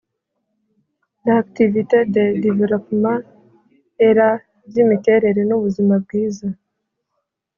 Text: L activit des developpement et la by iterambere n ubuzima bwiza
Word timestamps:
L 1.27 1.31
activit 1.31 1.83
des 2.07 2.33
developpement 2.45 3.19
et 4.05 4.11
la 4.19 4.31
by 4.69 4.79
iterambere 4.95 5.41
n 5.45 5.51
ubuzima 5.57 5.95
bwiza 6.03 6.47